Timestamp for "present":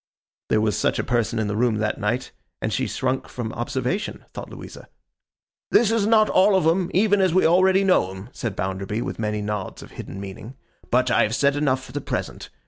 12.01-12.49